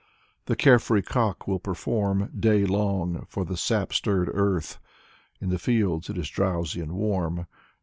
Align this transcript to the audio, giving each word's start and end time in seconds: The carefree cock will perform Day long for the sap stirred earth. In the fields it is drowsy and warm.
The 0.47 0.55
carefree 0.55 1.03
cock 1.03 1.47
will 1.47 1.59
perform 1.59 2.31
Day 2.35 2.65
long 2.65 3.27
for 3.29 3.45
the 3.45 3.55
sap 3.55 3.93
stirred 3.93 4.31
earth. 4.33 4.79
In 5.39 5.49
the 5.49 5.59
fields 5.59 6.09
it 6.09 6.17
is 6.17 6.27
drowsy 6.31 6.81
and 6.81 6.93
warm. 6.93 7.45